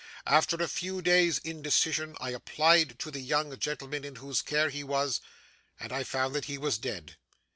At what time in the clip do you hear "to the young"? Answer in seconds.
2.97-3.55